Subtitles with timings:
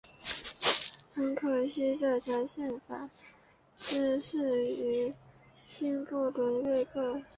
[1.13, 3.07] 很可惜这条宪法
[3.77, 5.13] 只适用于
[5.67, 7.21] 新不伦瑞克。